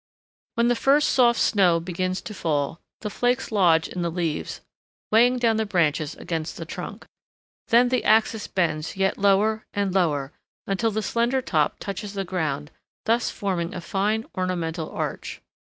When 0.55 0.67
the 0.67 0.75
first 0.75 1.09
soft 1.09 1.39
snow 1.39 1.79
begins 1.79 2.21
to 2.21 2.33
fall, 2.33 2.81
the 3.01 3.09
flakes 3.11 3.51
lodge 3.51 3.87
in 3.87 4.01
the 4.01 4.09
leaves, 4.09 4.61
weighing 5.11 5.37
down 5.37 5.57
the 5.57 5.63
branches 5.67 6.15
against 6.15 6.57
the 6.57 6.65
trunk. 6.65 7.05
Then 7.67 7.89
the 7.89 8.03
axis 8.03 8.47
bends 8.47 8.97
yet 8.97 9.19
lower 9.19 9.67
and 9.75 9.93
lower, 9.93 10.33
until 10.65 10.89
the 10.89 11.03
slender 11.03 11.39
top 11.43 11.75
touches 11.79 12.15
the 12.15 12.25
ground, 12.25 12.71
thus 13.05 13.29
forming 13.29 13.75
a 13.75 13.79
fine 13.81 14.25
ornamental 14.35 14.89
arch. 14.89 15.39